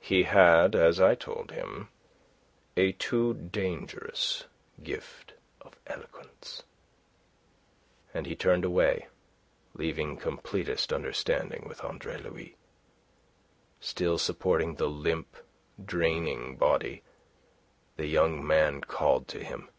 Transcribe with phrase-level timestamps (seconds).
[0.00, 1.88] "He had, as I told him,
[2.76, 4.44] a too dangerous
[4.82, 6.64] gift of eloquence."
[8.12, 9.08] And he turned away,
[9.72, 12.54] leaving completest understanding with Andre Louis.
[13.80, 15.36] Still supporting the limp,
[15.82, 17.02] draining body,
[17.96, 19.70] the young man called to him.